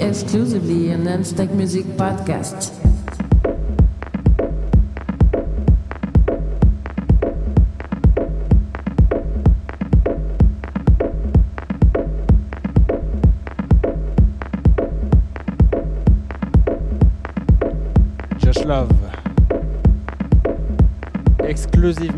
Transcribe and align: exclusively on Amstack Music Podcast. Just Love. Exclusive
exclusively 0.00 0.92
on 0.92 1.04
Amstack 1.04 1.50
Music 1.50 1.84
Podcast. 1.96 2.72
Just 18.38 18.64
Love. 18.64 18.90
Exclusive 21.40 22.14